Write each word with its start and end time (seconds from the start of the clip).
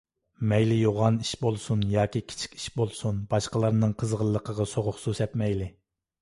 مەيلى 0.51 0.77
يوغان 0.77 1.19
ئىش 1.25 1.33
بولسۇن 1.43 1.83
ياكى 1.91 2.21
كىچىك 2.31 2.55
ئىش 2.61 2.65
بولسۇن، 2.79 3.19
باشقىلارنىڭ 3.35 3.95
قىزغىنلىقىغا 4.01 4.67
سوغۇق 4.73 4.99
سۇ 5.05 5.15
سەپمەيلى. 5.23 5.71